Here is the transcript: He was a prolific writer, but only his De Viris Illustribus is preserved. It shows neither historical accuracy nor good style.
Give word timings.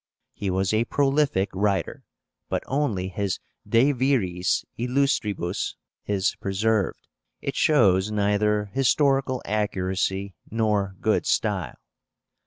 He 0.33 0.49
was 0.49 0.73
a 0.73 0.85
prolific 0.85 1.51
writer, 1.53 2.03
but 2.49 2.63
only 2.65 3.09
his 3.09 3.37
De 3.69 3.91
Viris 3.91 4.65
Illustribus 4.75 5.75
is 6.07 6.33
preserved. 6.41 7.07
It 7.39 7.55
shows 7.55 8.09
neither 8.09 8.71
historical 8.73 9.43
accuracy 9.45 10.33
nor 10.49 10.95
good 11.01 11.27
style. 11.27 11.77